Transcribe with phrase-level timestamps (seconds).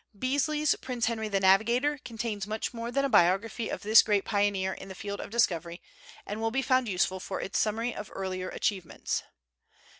[0.17, 4.73] Beazley's "Prince Henry the Navigator," contains much more than a biography of this great pioneer
[4.73, 5.79] in the field of discovery,
[6.25, 9.21] and will be found useful for its summary of earlier achievements.